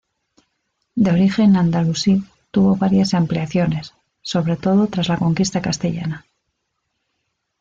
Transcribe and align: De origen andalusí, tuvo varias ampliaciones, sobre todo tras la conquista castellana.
De 0.95 1.11
origen 1.11 1.55
andalusí, 1.55 2.23
tuvo 2.49 2.75
varias 2.75 3.13
ampliaciones, 3.13 3.93
sobre 4.23 4.57
todo 4.57 4.87
tras 4.87 5.09
la 5.09 5.17
conquista 5.17 5.61
castellana. 5.61 6.25